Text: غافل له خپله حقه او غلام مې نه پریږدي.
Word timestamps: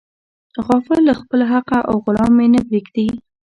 غافل 0.65 0.99
له 1.07 1.13
خپله 1.21 1.45
حقه 1.53 1.79
او 1.89 1.95
غلام 2.05 2.31
مې 2.37 2.47
نه 2.53 2.59
پریږدي. 2.67 3.07